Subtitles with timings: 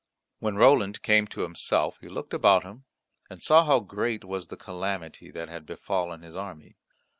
[0.39, 2.85] When Roland came to himself he looked about him
[3.29, 6.75] and saw how great was the calamity that had befallen his army.